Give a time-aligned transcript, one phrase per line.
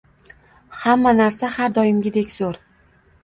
[0.77, 2.59] Hamma narsa har doimgidek zo'r